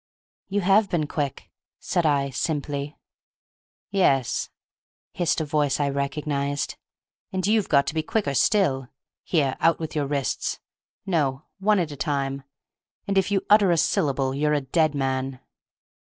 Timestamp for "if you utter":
13.15-13.69